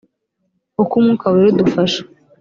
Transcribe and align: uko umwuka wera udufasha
uko 0.81 0.93
umwuka 0.99 1.25
wera 1.33 1.49
udufasha 1.55 2.01